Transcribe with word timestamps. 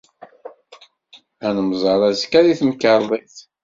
Ad 1.45 1.51
nemmẓer 1.55 2.01
azekka, 2.09 2.39
deg 2.47 2.57
temkarḍit! 2.59 3.35